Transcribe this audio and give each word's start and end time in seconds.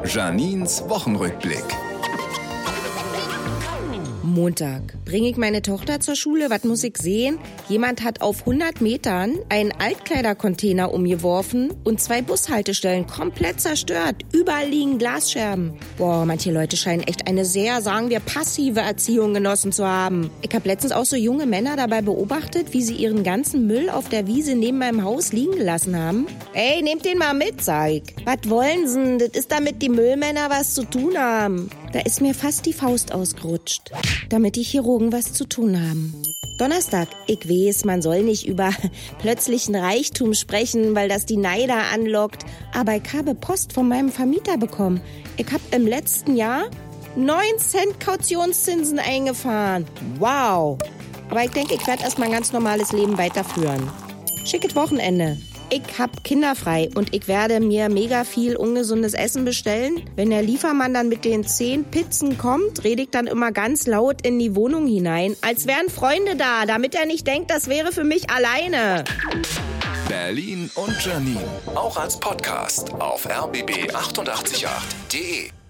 Janins 0.00 0.88
Wochenrückblick. 0.88 1.64
Montag. 4.32 4.94
Bringe 5.04 5.28
ich 5.28 5.36
meine 5.36 5.62
Tochter 5.62 6.00
zur 6.00 6.16
Schule? 6.16 6.50
Was 6.50 6.64
muss 6.64 6.82
ich 6.82 6.96
sehen? 6.96 7.38
Jemand 7.68 8.02
hat 8.02 8.22
auf 8.22 8.40
100 8.40 8.80
Metern 8.80 9.38
einen 9.48 9.72
Altkleidercontainer 9.72 10.92
umgeworfen 10.92 11.72
und 11.84 12.00
zwei 12.00 12.22
Bushaltestellen 12.22 13.06
komplett 13.06 13.60
zerstört. 13.60 14.16
Überall 14.32 14.68
liegen 14.68 14.98
Glasscherben. 14.98 15.74
Boah, 15.98 16.24
manche 16.24 16.50
Leute 16.50 16.76
scheinen 16.76 17.02
echt 17.02 17.28
eine 17.28 17.44
sehr, 17.44 17.82
sagen 17.82 18.10
wir, 18.10 18.20
passive 18.20 18.80
Erziehung 18.80 19.34
genossen 19.34 19.70
zu 19.70 19.86
haben. 19.86 20.30
Ich 20.40 20.54
habe 20.54 20.68
letztens 20.68 20.92
auch 20.92 21.04
so 21.04 21.16
junge 21.16 21.46
Männer 21.46 21.76
dabei 21.76 22.00
beobachtet, 22.00 22.72
wie 22.72 22.82
sie 22.82 22.94
ihren 22.94 23.22
ganzen 23.24 23.66
Müll 23.66 23.90
auf 23.90 24.08
der 24.08 24.26
Wiese 24.26 24.54
neben 24.54 24.78
meinem 24.78 25.04
Haus 25.04 25.32
liegen 25.32 25.52
gelassen 25.52 25.96
haben. 25.96 26.26
Ey, 26.54 26.82
nehmt 26.82 27.04
den 27.04 27.18
mal 27.18 27.34
mit, 27.34 27.62
sag 27.62 27.90
ich. 27.90 28.02
Was 28.24 28.48
wollen 28.48 28.88
sie? 28.88 29.18
Das 29.18 29.38
ist 29.38 29.52
damit 29.52 29.82
die 29.82 29.88
Müllmänner 29.88 30.48
was 30.48 30.74
zu 30.74 30.84
tun 30.84 31.18
haben. 31.18 31.70
Da 31.92 32.00
ist 32.00 32.20
mir 32.22 32.34
fast 32.34 32.64
die 32.64 32.72
Faust 32.72 33.12
ausgerutscht, 33.12 33.90
damit 34.30 34.56
die 34.56 34.62
Chirurgen 34.62 35.12
was 35.12 35.34
zu 35.34 35.44
tun 35.44 35.78
haben. 35.78 36.14
Donnerstag. 36.58 37.08
Ich 37.26 37.48
weiß, 37.48 37.84
man 37.84 38.02
soll 38.02 38.22
nicht 38.22 38.46
über 38.46 38.70
plötzlichen 39.18 39.74
Reichtum 39.74 40.32
sprechen, 40.34 40.94
weil 40.94 41.08
das 41.08 41.26
die 41.26 41.36
Neider 41.36 41.90
anlockt. 41.92 42.44
Aber 42.72 42.96
ich 42.96 43.12
habe 43.12 43.34
Post 43.34 43.72
von 43.72 43.88
meinem 43.88 44.10
Vermieter 44.10 44.56
bekommen. 44.56 45.00
Ich 45.36 45.46
habe 45.52 45.62
im 45.72 45.86
letzten 45.86 46.36
Jahr 46.36 46.70
9 47.16 47.58
Cent 47.58 48.00
Kautionszinsen 48.00 48.98
eingefahren. 48.98 49.86
Wow. 50.18 50.78
Aber 51.28 51.44
ich 51.44 51.50
denke, 51.50 51.74
ich 51.74 51.86
werde 51.86 52.04
erstmal 52.04 52.28
ein 52.28 52.34
ganz 52.34 52.52
normales 52.52 52.92
Leben 52.92 53.18
weiterführen. 53.18 53.90
Schickes 54.44 54.74
Wochenende. 54.74 55.38
Ich 55.74 55.98
hab 55.98 56.22
kinderfrei 56.22 56.90
und 56.94 57.14
ich 57.14 57.28
werde 57.28 57.58
mir 57.58 57.88
mega 57.88 58.24
viel 58.24 58.56
ungesundes 58.56 59.14
Essen 59.14 59.46
bestellen. 59.46 60.02
Wenn 60.16 60.28
der 60.28 60.42
Liefermann 60.42 60.92
dann 60.92 61.08
mit 61.08 61.24
den 61.24 61.46
zehn 61.46 61.84
Pizzen 61.84 62.36
kommt, 62.36 62.84
rede 62.84 63.04
ich 63.04 63.10
dann 63.10 63.26
immer 63.26 63.52
ganz 63.52 63.86
laut 63.86 64.20
in 64.20 64.38
die 64.38 64.54
Wohnung 64.54 64.86
hinein, 64.86 65.34
als 65.40 65.66
wären 65.66 65.88
Freunde 65.88 66.36
da, 66.36 66.66
damit 66.66 66.94
er 66.94 67.06
nicht 67.06 67.26
denkt, 67.26 67.50
das 67.50 67.68
wäre 67.68 67.90
für 67.90 68.04
mich 68.04 68.28
alleine. 68.28 69.04
Berlin 70.10 70.70
und 70.74 71.02
Janine. 71.02 71.40
Auch 71.74 71.96
als 71.96 72.20
Podcast 72.20 72.92
auf 72.92 73.26
rbb888.de. 73.26 75.61